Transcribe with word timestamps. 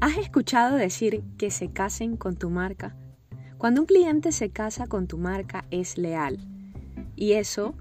¿Has 0.00 0.16
escuchado 0.16 0.76
decir 0.76 1.24
que 1.38 1.50
se 1.50 1.72
casen 1.72 2.16
con 2.16 2.36
tu 2.36 2.50
marca? 2.50 2.94
Cuando 3.56 3.80
un 3.80 3.86
cliente 3.88 4.30
se 4.30 4.50
casa 4.50 4.86
con 4.86 5.08
tu 5.08 5.18
marca 5.18 5.64
es 5.72 5.98
leal 5.98 6.38
y 7.16 7.32
eso 7.32 7.74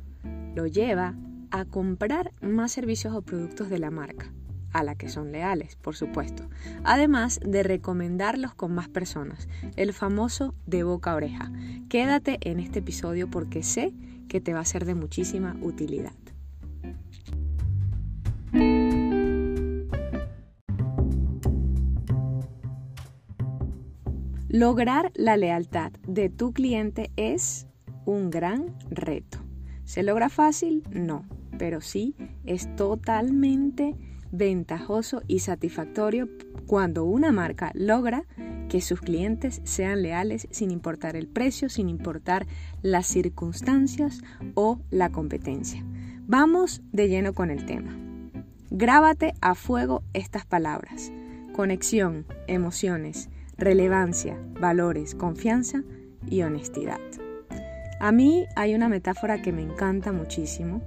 lo 0.55 0.65
lleva 0.65 1.13
a 1.51 1.65
comprar 1.65 2.33
más 2.41 2.71
servicios 2.71 3.13
o 3.13 3.21
productos 3.21 3.69
de 3.69 3.77
la 3.77 3.91
marca, 3.91 4.33
a 4.73 4.83
la 4.83 4.95
que 4.95 5.09
son 5.09 5.31
leales, 5.31 5.75
por 5.75 5.95
supuesto, 5.95 6.49
además 6.83 7.39
de 7.45 7.61
recomendarlos 7.61 8.55
con 8.55 8.73
más 8.73 8.89
personas, 8.89 9.47
el 9.75 9.93
famoso 9.93 10.55
de 10.65 10.81
boca 10.81 11.11
a 11.11 11.15
oreja. 11.15 11.51
Quédate 11.87 12.39
en 12.41 12.59
este 12.59 12.79
episodio 12.79 13.29
porque 13.29 13.61
sé 13.61 13.93
que 14.27 14.41
te 14.41 14.55
va 14.55 14.61
a 14.61 14.65
ser 14.65 14.85
de 14.85 14.95
muchísima 14.95 15.55
utilidad. 15.61 16.13
Lograr 24.59 25.11
la 25.13 25.37
lealtad 25.37 25.91
de 26.07 26.29
tu 26.29 26.51
cliente 26.51 27.11
es 27.15 27.67
un 28.05 28.31
gran 28.31 28.75
reto. 28.89 29.37
¿Se 29.83 30.01
logra 30.01 30.29
fácil? 30.29 30.81
No, 30.89 31.27
pero 31.59 31.79
sí 31.79 32.15
es 32.43 32.75
totalmente 32.75 33.95
ventajoso 34.31 35.21
y 35.27 35.41
satisfactorio 35.41 36.27
cuando 36.65 37.05
una 37.05 37.31
marca 37.31 37.69
logra 37.75 38.23
que 38.67 38.81
sus 38.81 38.99
clientes 38.99 39.61
sean 39.63 40.01
leales 40.01 40.47
sin 40.49 40.71
importar 40.71 41.15
el 41.15 41.27
precio, 41.27 41.69
sin 41.69 41.87
importar 41.87 42.47
las 42.81 43.05
circunstancias 43.05 44.23
o 44.55 44.79
la 44.89 45.11
competencia. 45.11 45.85
Vamos 46.25 46.81
de 46.91 47.09
lleno 47.09 47.33
con 47.33 47.51
el 47.51 47.67
tema. 47.67 47.95
Grábate 48.71 49.35
a 49.39 49.53
fuego 49.53 50.01
estas 50.13 50.47
palabras. 50.47 51.11
Conexión, 51.53 52.25
emociones, 52.47 53.29
relevancia, 53.57 54.37
valores, 54.59 55.15
confianza 55.15 55.83
y 56.29 56.41
honestidad. 56.41 56.99
A 57.99 58.11
mí 58.11 58.45
hay 58.55 58.75
una 58.75 58.89
metáfora 58.89 59.41
que 59.41 59.51
me 59.51 59.63
encanta 59.63 60.11
muchísimo 60.11 60.81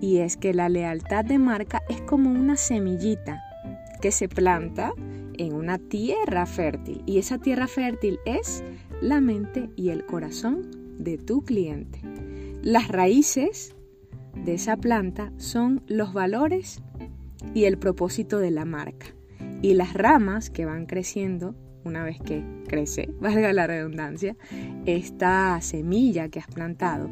y 0.00 0.18
es 0.18 0.36
que 0.36 0.54
la 0.54 0.68
lealtad 0.68 1.24
de 1.24 1.38
marca 1.38 1.82
es 1.88 2.00
como 2.02 2.30
una 2.30 2.56
semillita 2.56 3.42
que 4.00 4.10
se 4.10 4.28
planta 4.28 4.92
en 5.36 5.52
una 5.52 5.78
tierra 5.78 6.46
fértil 6.46 7.02
y 7.06 7.18
esa 7.18 7.38
tierra 7.38 7.66
fértil 7.66 8.18
es 8.24 8.64
la 9.00 9.20
mente 9.20 9.70
y 9.76 9.90
el 9.90 10.06
corazón 10.06 10.70
de 10.98 11.18
tu 11.18 11.42
cliente. 11.42 12.00
Las 12.62 12.88
raíces 12.88 13.74
de 14.34 14.54
esa 14.54 14.76
planta 14.76 15.32
son 15.36 15.82
los 15.86 16.14
valores 16.14 16.82
y 17.52 17.64
el 17.64 17.78
propósito 17.78 18.38
de 18.38 18.50
la 18.50 18.64
marca 18.64 19.06
y 19.60 19.74
las 19.74 19.92
ramas 19.92 20.50
que 20.50 20.64
van 20.64 20.86
creciendo 20.86 21.54
una 21.84 22.04
vez 22.04 22.18
que 22.20 22.44
crece, 22.68 23.10
valga 23.20 23.52
la 23.52 23.66
redundancia, 23.66 24.36
esta 24.86 25.60
semilla 25.60 26.28
que 26.28 26.40
has 26.40 26.48
plantado. 26.48 27.08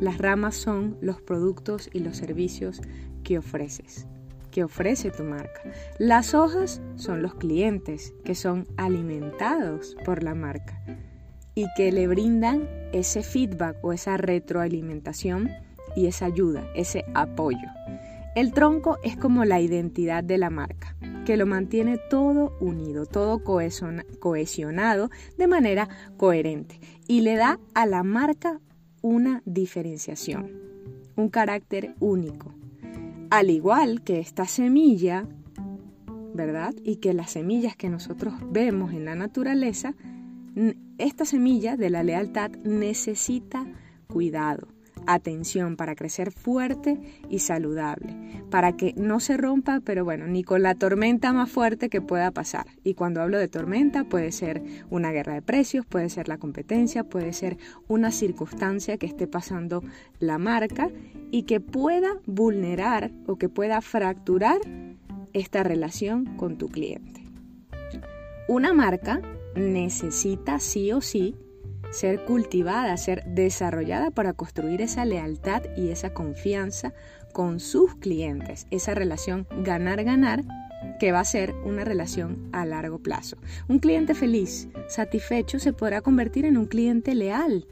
Las 0.00 0.18
ramas 0.18 0.54
son 0.54 0.96
los 1.00 1.20
productos 1.20 1.90
y 1.92 2.00
los 2.00 2.16
servicios 2.16 2.80
que 3.24 3.38
ofreces, 3.38 4.06
que 4.50 4.64
ofrece 4.64 5.10
tu 5.10 5.24
marca. 5.24 5.60
Las 5.98 6.34
hojas 6.34 6.80
son 6.96 7.22
los 7.22 7.34
clientes 7.34 8.14
que 8.24 8.34
son 8.34 8.66
alimentados 8.76 9.96
por 10.04 10.22
la 10.22 10.34
marca 10.34 10.80
y 11.54 11.66
que 11.76 11.90
le 11.90 12.06
brindan 12.06 12.68
ese 12.92 13.22
feedback 13.22 13.76
o 13.82 13.92
esa 13.92 14.16
retroalimentación 14.16 15.50
y 15.96 16.06
esa 16.06 16.26
ayuda, 16.26 16.64
ese 16.76 17.04
apoyo. 17.14 17.68
El 18.36 18.52
tronco 18.52 18.98
es 19.02 19.16
como 19.16 19.44
la 19.44 19.60
identidad 19.60 20.22
de 20.22 20.38
la 20.38 20.50
marca 20.50 20.94
que 21.28 21.36
lo 21.36 21.44
mantiene 21.44 21.98
todo 21.98 22.56
unido, 22.58 23.04
todo 23.04 23.42
cohesionado 23.44 25.10
de 25.36 25.46
manera 25.46 25.86
coherente 26.16 26.80
y 27.06 27.20
le 27.20 27.36
da 27.36 27.60
a 27.74 27.84
la 27.84 28.02
marca 28.02 28.62
una 29.02 29.42
diferenciación, 29.44 30.50
un 31.16 31.28
carácter 31.28 31.94
único. 32.00 32.54
Al 33.28 33.50
igual 33.50 34.00
que 34.00 34.20
esta 34.20 34.46
semilla, 34.46 35.28
¿verdad? 36.32 36.74
Y 36.82 36.96
que 36.96 37.12
las 37.12 37.32
semillas 37.32 37.76
que 37.76 37.90
nosotros 37.90 38.32
vemos 38.50 38.94
en 38.94 39.04
la 39.04 39.14
naturaleza, 39.14 39.94
esta 40.96 41.26
semilla 41.26 41.76
de 41.76 41.90
la 41.90 42.04
lealtad 42.04 42.52
necesita 42.64 43.66
cuidado 44.06 44.68
atención 45.08 45.76
para 45.76 45.94
crecer 45.94 46.30
fuerte 46.30 47.00
y 47.30 47.38
saludable, 47.38 48.14
para 48.50 48.76
que 48.76 48.92
no 48.96 49.20
se 49.20 49.36
rompa, 49.36 49.80
pero 49.84 50.04
bueno, 50.04 50.26
ni 50.26 50.44
con 50.44 50.62
la 50.62 50.74
tormenta 50.74 51.32
más 51.32 51.50
fuerte 51.50 51.88
que 51.88 52.02
pueda 52.02 52.30
pasar. 52.30 52.66
Y 52.84 52.94
cuando 52.94 53.22
hablo 53.22 53.38
de 53.38 53.48
tormenta 53.48 54.04
puede 54.04 54.32
ser 54.32 54.62
una 54.90 55.10
guerra 55.10 55.34
de 55.34 55.42
precios, 55.42 55.86
puede 55.86 56.10
ser 56.10 56.28
la 56.28 56.36
competencia, 56.36 57.04
puede 57.04 57.32
ser 57.32 57.56
una 57.88 58.12
circunstancia 58.12 58.98
que 58.98 59.06
esté 59.06 59.26
pasando 59.26 59.82
la 60.20 60.36
marca 60.36 60.90
y 61.30 61.44
que 61.44 61.60
pueda 61.60 62.18
vulnerar 62.26 63.10
o 63.26 63.36
que 63.36 63.48
pueda 63.48 63.80
fracturar 63.80 64.58
esta 65.32 65.62
relación 65.62 66.36
con 66.36 66.58
tu 66.58 66.68
cliente. 66.68 67.24
Una 68.46 68.74
marca 68.74 69.20
necesita 69.56 70.58
sí 70.58 70.92
o 70.92 71.00
sí 71.00 71.34
ser 71.90 72.24
cultivada, 72.24 72.96
ser 72.96 73.24
desarrollada 73.24 74.10
para 74.10 74.32
construir 74.32 74.82
esa 74.82 75.04
lealtad 75.04 75.62
y 75.76 75.88
esa 75.88 76.12
confianza 76.12 76.92
con 77.32 77.60
sus 77.60 77.94
clientes, 77.96 78.66
esa 78.70 78.94
relación 78.94 79.46
ganar-ganar 79.62 80.44
que 80.98 81.12
va 81.12 81.20
a 81.20 81.24
ser 81.24 81.54
una 81.64 81.84
relación 81.84 82.48
a 82.52 82.64
largo 82.64 82.98
plazo. 82.98 83.36
Un 83.68 83.78
cliente 83.78 84.14
feliz, 84.14 84.68
satisfecho, 84.88 85.58
se 85.58 85.72
podrá 85.72 86.00
convertir 86.00 86.44
en 86.44 86.56
un 86.56 86.66
cliente 86.66 87.14
leal, 87.14 87.66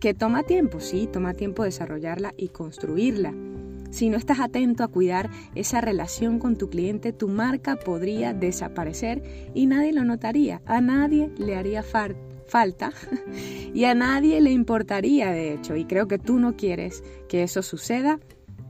que 0.00 0.14
toma 0.14 0.44
tiempo, 0.44 0.80
sí, 0.80 1.08
toma 1.12 1.34
tiempo 1.34 1.64
desarrollarla 1.64 2.34
y 2.36 2.48
construirla. 2.48 3.34
Si 3.90 4.10
no 4.10 4.18
estás 4.18 4.38
atento 4.38 4.84
a 4.84 4.88
cuidar 4.88 5.30
esa 5.54 5.80
relación 5.80 6.38
con 6.38 6.56
tu 6.56 6.68
cliente, 6.68 7.12
tu 7.12 7.26
marca 7.26 7.76
podría 7.76 8.34
desaparecer 8.34 9.50
y 9.54 9.66
nadie 9.66 9.92
lo 9.92 10.04
notaría, 10.04 10.60
a 10.66 10.80
nadie 10.80 11.30
le 11.38 11.56
haría 11.56 11.82
falta 11.82 12.27
falta 12.48 12.92
y 13.74 13.84
a 13.84 13.94
nadie 13.94 14.40
le 14.40 14.50
importaría 14.50 15.30
de 15.30 15.54
hecho 15.54 15.76
y 15.76 15.84
creo 15.84 16.08
que 16.08 16.18
tú 16.18 16.38
no 16.38 16.56
quieres 16.56 17.02
que 17.28 17.42
eso 17.42 17.62
suceda 17.62 18.18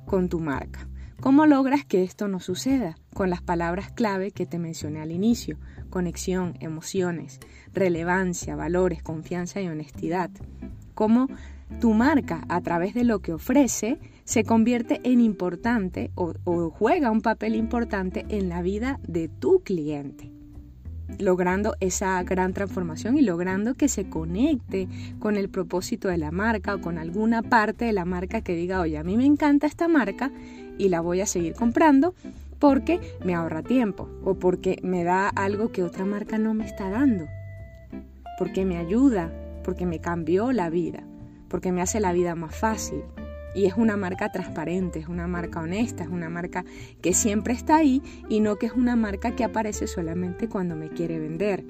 con 0.06 0.28
tu 0.28 0.40
marca. 0.40 0.88
¿Cómo 1.20 1.46
logras 1.46 1.84
que 1.84 2.04
esto 2.04 2.28
no 2.28 2.38
suceda? 2.38 2.96
Con 3.12 3.28
las 3.28 3.42
palabras 3.42 3.90
clave 3.90 4.30
que 4.30 4.46
te 4.46 4.60
mencioné 4.60 5.00
al 5.00 5.10
inicio, 5.10 5.58
conexión, 5.90 6.54
emociones, 6.60 7.40
relevancia, 7.74 8.54
valores, 8.54 9.02
confianza 9.02 9.60
y 9.60 9.66
honestidad. 9.66 10.30
¿Cómo 10.94 11.28
tu 11.80 11.92
marca, 11.92 12.44
a 12.48 12.60
través 12.60 12.94
de 12.94 13.02
lo 13.02 13.20
que 13.20 13.32
ofrece, 13.32 13.98
se 14.24 14.44
convierte 14.44 15.00
en 15.02 15.20
importante 15.20 16.12
o, 16.14 16.34
juega 16.70 17.10
un 17.10 17.20
papel 17.20 17.56
importante 17.56 18.24
en 18.28 18.48
la 18.48 18.62
vida 18.62 19.00
de 19.06 19.28
tu 19.28 19.60
cliente? 19.64 20.37
Logrando 21.18 21.74
esa 21.80 22.22
gran 22.22 22.52
transformación 22.52 23.16
y 23.16 23.22
logrando 23.22 23.74
que 23.74 23.88
se 23.88 24.08
conecte 24.08 24.88
con 25.18 25.36
el 25.36 25.48
propósito 25.48 26.08
de 26.08 26.18
la 26.18 26.30
marca 26.30 26.74
o 26.74 26.80
con 26.80 26.98
alguna 26.98 27.42
parte 27.42 27.86
de 27.86 27.92
la 27.92 28.04
marca 28.04 28.42
que 28.42 28.54
diga, 28.54 28.80
oye, 28.80 28.98
a 28.98 29.04
mí 29.04 29.16
me 29.16 29.24
encanta 29.24 29.66
esta 29.66 29.88
marca 29.88 30.30
y 30.76 30.88
la 30.88 31.00
voy 31.00 31.20
a 31.20 31.26
seguir 31.26 31.54
comprando 31.54 32.14
porque 32.58 33.00
me 33.24 33.34
ahorra 33.34 33.62
tiempo 33.62 34.08
o 34.24 34.34
porque 34.34 34.78
me 34.82 35.04
da 35.04 35.28
algo 35.28 35.72
que 35.72 35.82
otra 35.82 36.04
marca 36.04 36.38
no 36.38 36.54
me 36.54 36.66
está 36.66 36.90
dando, 36.90 37.26
porque 38.38 38.64
me 38.64 38.76
ayuda, 38.76 39.32
porque 39.64 39.86
me 39.86 40.00
cambió 40.00 40.52
la 40.52 40.70
vida, 40.70 41.02
porque 41.48 41.72
me 41.72 41.82
hace 41.82 42.00
la 42.00 42.12
vida 42.12 42.34
más 42.34 42.54
fácil. 42.54 43.02
Y 43.54 43.66
es 43.66 43.74
una 43.76 43.96
marca 43.96 44.30
transparente, 44.30 44.98
es 44.98 45.08
una 45.08 45.26
marca 45.26 45.60
honesta, 45.60 46.04
es 46.04 46.10
una 46.10 46.28
marca 46.28 46.64
que 47.00 47.14
siempre 47.14 47.54
está 47.54 47.76
ahí 47.76 48.02
y 48.28 48.40
no 48.40 48.56
que 48.56 48.66
es 48.66 48.72
una 48.72 48.96
marca 48.96 49.34
que 49.34 49.44
aparece 49.44 49.86
solamente 49.86 50.48
cuando 50.48 50.76
me 50.76 50.90
quiere 50.90 51.18
vender. 51.18 51.64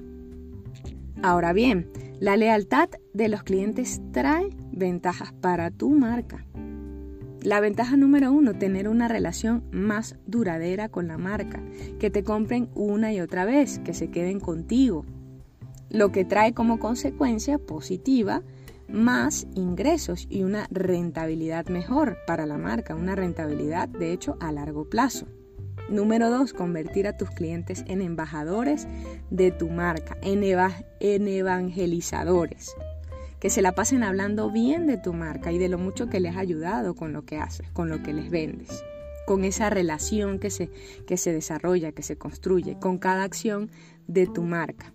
Ahora 1.21 1.53
bien, 1.53 1.89
la 2.19 2.37
lealtad 2.37 2.89
de 3.13 3.29
los 3.29 3.43
clientes 3.43 4.01
trae 4.11 4.49
ventajas 4.71 5.33
para 5.33 5.71
tu 5.71 5.89
marca. 5.89 6.45
La 7.41 7.61
ventaja 7.61 7.95
número 7.95 8.31
uno, 8.31 8.53
tener 8.53 8.89
una 8.89 9.07
relación 9.07 9.63
más 9.71 10.17
duradera 10.27 10.89
con 10.89 11.07
la 11.07 11.17
marca, 11.17 11.63
que 11.99 12.09
te 12.09 12.23
compren 12.23 12.69
una 12.75 13.13
y 13.13 13.21
otra 13.21 13.45
vez, 13.45 13.79
que 13.79 13.93
se 13.93 14.09
queden 14.09 14.41
contigo, 14.41 15.05
lo 15.89 16.11
que 16.11 16.25
trae 16.25 16.53
como 16.53 16.79
consecuencia 16.79 17.57
positiva 17.57 18.43
más 18.91 19.47
ingresos 19.55 20.27
y 20.29 20.43
una 20.43 20.67
rentabilidad 20.71 21.67
mejor 21.67 22.17
para 22.25 22.45
la 22.45 22.57
marca, 22.57 22.95
una 22.95 23.15
rentabilidad 23.15 23.87
de 23.87 24.11
hecho 24.11 24.37
a 24.39 24.51
largo 24.51 24.89
plazo. 24.89 25.27
Número 25.89 26.29
dos, 26.29 26.53
convertir 26.53 27.07
a 27.07 27.17
tus 27.17 27.31
clientes 27.31 27.83
en 27.87 28.01
embajadores 28.01 28.87
de 29.31 29.51
tu 29.51 29.69
marca, 29.69 30.17
en, 30.21 30.43
en, 30.99 31.27
evangelizadores, 31.27 32.75
que 33.39 33.49
se 33.49 33.63
la 33.63 33.73
pasen 33.73 34.03
hablando 34.03 34.51
bien 34.51 34.85
de 34.85 34.97
tu 34.97 35.13
marca 35.13 35.51
y 35.51 35.57
de 35.57 35.69
lo 35.69 35.79
mucho 35.79 36.07
que 36.07 36.19
les 36.19 36.35
ha 36.35 36.41
ayudado 36.41 36.93
con 36.93 37.11
lo 37.11 37.25
que 37.25 37.37
haces, 37.37 37.71
con 37.71 37.89
lo 37.89 38.03
que 38.03 38.13
les 38.13 38.29
vendes. 38.29 38.83
con 39.25 39.45
esa 39.45 39.69
relación 39.69 40.39
que 40.39 40.49
se, 40.49 40.71
que 41.05 41.15
se 41.15 41.31
desarrolla, 41.31 41.91
que 41.91 42.01
se 42.01 42.17
construye 42.17 42.79
con 42.79 42.97
cada 42.97 43.23
acción 43.23 43.69
de 44.07 44.25
tu 44.25 44.41
marca. 44.41 44.91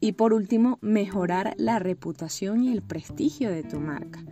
Y 0.00 0.12
por 0.12 0.32
último, 0.32 0.78
mejorar 0.80 1.54
la 1.58 1.78
reputación 1.78 2.62
y 2.64 2.72
el 2.72 2.82
prestigio 2.82 3.50
de 3.50 3.62
tu 3.62 3.80
marca. 3.80 4.24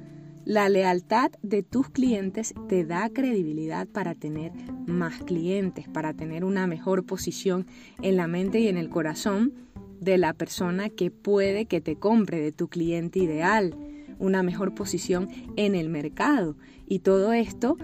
La 0.47 0.70
lealtad 0.70 1.31
de 1.43 1.62
tus 1.62 1.91
clientes 1.91 2.55
te 2.69 2.87
da 2.87 3.11
credibilidad 3.11 3.87
para 3.87 4.15
tener 4.15 4.53
más 4.87 5.23
clientes, 5.23 5.87
para 5.88 6.15
tener 6.15 6.43
una 6.43 6.67
mejor 6.67 7.05
posición 7.05 7.67
en 8.00 8.17
la 8.17 8.29
mente 8.29 8.61
y 8.61 8.69
en 8.69 8.79
el 8.79 8.88
corazón 8.88 9.53
de 10.00 10.17
la 10.17 10.32
persona 10.32 10.88
que 10.88 11.11
puede 11.11 11.67
que 11.67 11.82
te 11.82 11.97
compre, 11.97 12.41
de 12.41 12.53
tu 12.53 12.69
cliente 12.69 13.19
ideal, 13.19 13.76
una 14.19 14.43
mejor 14.43 14.75
posición 14.75 15.29
en 15.56 15.75
el 15.75 15.91
mercado. 15.91 16.56
Y 16.87 17.00
todo 17.00 17.35
esto 17.35 17.76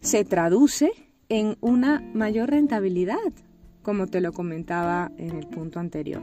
se 0.00 0.24
traduce 0.24 0.90
en 1.28 1.58
una 1.60 2.00
mayor 2.14 2.48
rentabilidad, 2.48 3.18
como 3.82 4.06
te 4.06 4.22
lo 4.22 4.32
comentaba 4.32 5.12
en 5.18 5.36
el 5.36 5.46
punto 5.46 5.78
anterior. 5.78 6.22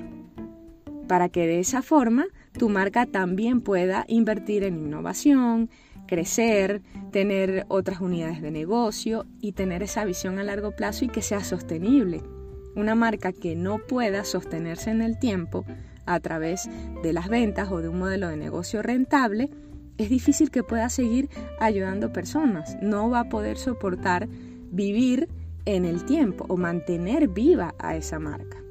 Para 1.07 1.29
que 1.29 1.47
de 1.47 1.59
esa 1.59 1.81
forma 1.81 2.25
tu 2.57 2.69
marca 2.69 3.05
también 3.05 3.61
pueda 3.61 4.05
invertir 4.07 4.63
en 4.63 4.77
innovación, 4.77 5.69
crecer, 6.07 6.81
tener 7.11 7.65
otras 7.67 8.01
unidades 8.01 8.41
de 8.41 8.51
negocio 8.51 9.25
y 9.39 9.51
tener 9.51 9.83
esa 9.83 10.05
visión 10.05 10.39
a 10.39 10.43
largo 10.43 10.71
plazo 10.71 11.05
y 11.05 11.09
que 11.09 11.21
sea 11.21 11.43
sostenible. 11.43 12.21
Una 12.75 12.95
marca 12.95 13.31
que 13.31 13.55
no 13.55 13.79
pueda 13.79 14.23
sostenerse 14.25 14.89
en 14.89 15.01
el 15.01 15.17
tiempo 15.17 15.65
a 16.05 16.19
través 16.19 16.69
de 17.03 17.13
las 17.13 17.29
ventas 17.29 17.71
o 17.71 17.81
de 17.81 17.89
un 17.89 17.99
modelo 17.99 18.27
de 18.27 18.37
negocio 18.37 18.81
rentable, 18.81 19.49
es 19.97 20.09
difícil 20.09 20.51
que 20.51 20.63
pueda 20.63 20.89
seguir 20.89 21.29
ayudando 21.59 22.11
personas. 22.11 22.77
No 22.81 23.09
va 23.09 23.21
a 23.21 23.29
poder 23.29 23.57
soportar 23.57 24.27
vivir 24.71 25.29
en 25.65 25.85
el 25.85 26.05
tiempo 26.05 26.45
o 26.49 26.57
mantener 26.57 27.27
viva 27.27 27.73
a 27.79 27.95
esa 27.95 28.19
marca. 28.19 28.64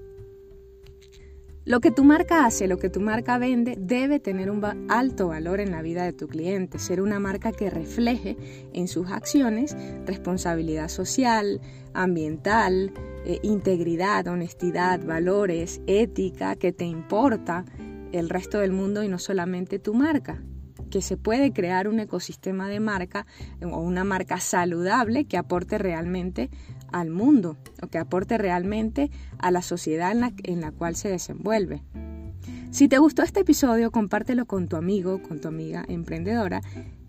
Lo 1.66 1.80
que 1.80 1.90
tu 1.90 2.04
marca 2.04 2.44
hace, 2.44 2.68
lo 2.68 2.76
que 2.76 2.90
tu 2.90 3.00
marca 3.00 3.38
vende, 3.38 3.74
debe 3.78 4.20
tener 4.20 4.50
un 4.50 4.62
alto 4.90 5.28
valor 5.28 5.60
en 5.60 5.70
la 5.70 5.80
vida 5.80 6.04
de 6.04 6.12
tu 6.12 6.28
cliente, 6.28 6.78
ser 6.78 7.00
una 7.00 7.18
marca 7.18 7.52
que 7.52 7.70
refleje 7.70 8.36
en 8.74 8.86
sus 8.86 9.10
acciones 9.10 9.74
responsabilidad 10.04 10.88
social, 10.88 11.62
ambiental, 11.94 12.92
eh, 13.24 13.38
integridad, 13.42 14.26
honestidad, 14.26 15.02
valores, 15.02 15.80
ética, 15.86 16.54
que 16.56 16.72
te 16.72 16.84
importa 16.84 17.64
el 18.12 18.28
resto 18.28 18.58
del 18.58 18.72
mundo 18.72 19.02
y 19.02 19.08
no 19.08 19.18
solamente 19.18 19.78
tu 19.78 19.94
marca. 19.94 20.42
Que 20.90 21.00
se 21.00 21.16
puede 21.16 21.54
crear 21.54 21.88
un 21.88 21.98
ecosistema 21.98 22.68
de 22.68 22.78
marca 22.78 23.26
o 23.62 23.78
una 23.78 24.04
marca 24.04 24.38
saludable 24.38 25.24
que 25.24 25.38
aporte 25.38 25.78
realmente 25.78 26.50
al 26.94 27.10
mundo 27.10 27.56
o 27.82 27.88
que 27.88 27.98
aporte 27.98 28.38
realmente 28.38 29.10
a 29.38 29.50
la 29.50 29.62
sociedad 29.62 30.12
en 30.12 30.20
la, 30.20 30.32
en 30.44 30.60
la 30.60 30.70
cual 30.70 30.94
se 30.94 31.08
desenvuelve. 31.08 31.82
Si 32.70 32.88
te 32.88 32.98
gustó 32.98 33.22
este 33.22 33.40
episodio, 33.40 33.90
compártelo 33.90 34.46
con 34.46 34.68
tu 34.68 34.76
amigo, 34.76 35.20
con 35.20 35.40
tu 35.40 35.48
amiga 35.48 35.84
emprendedora. 35.88 36.62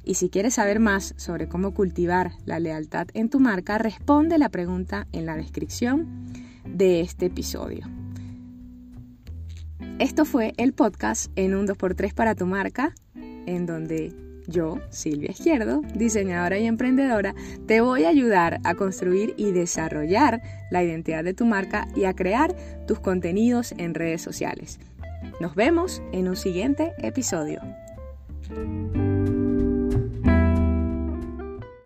Y 0.03 0.15
si 0.15 0.29
quieres 0.29 0.55
saber 0.55 0.79
más 0.79 1.13
sobre 1.17 1.47
cómo 1.47 1.73
cultivar 1.73 2.31
la 2.45 2.59
lealtad 2.59 3.07
en 3.13 3.29
tu 3.29 3.39
marca, 3.39 3.77
responde 3.77 4.37
la 4.37 4.49
pregunta 4.49 5.07
en 5.11 5.25
la 5.25 5.35
descripción 5.35 6.25
de 6.67 7.01
este 7.01 7.27
episodio. 7.27 7.87
Esto 9.99 10.25
fue 10.25 10.53
el 10.57 10.73
podcast 10.73 11.31
en 11.35 11.55
un 11.55 11.67
2x3 11.67 12.13
para 12.13 12.35
tu 12.35 12.47
marca 12.47 12.93
en 13.45 13.65
donde 13.65 14.13
yo, 14.47 14.79
Silvia 14.89 15.31
Izquierdo, 15.31 15.81
diseñadora 15.93 16.57
y 16.57 16.65
emprendedora, 16.65 17.35
te 17.67 17.81
voy 17.81 18.05
a 18.05 18.09
ayudar 18.09 18.59
a 18.63 18.75
construir 18.75 19.33
y 19.37 19.51
desarrollar 19.51 20.41
la 20.71 20.83
identidad 20.83 21.23
de 21.23 21.33
tu 21.33 21.45
marca 21.45 21.87
y 21.95 22.05
a 22.05 22.13
crear 22.13 22.55
tus 22.87 22.99
contenidos 22.99 23.73
en 23.77 23.93
redes 23.93 24.21
sociales. 24.21 24.79
Nos 25.39 25.55
vemos 25.55 26.01
en 26.11 26.27
un 26.27 26.35
siguiente 26.35 26.93
episodio. 26.99 27.61